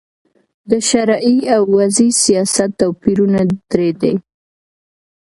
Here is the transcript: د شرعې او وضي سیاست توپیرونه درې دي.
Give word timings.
د 0.69 0.71
شرعې 0.89 1.35
او 1.55 1.61
وضي 1.77 2.09
سیاست 2.23 2.69
توپیرونه 2.79 3.39
درې 3.71 3.89
دي. 4.01 4.13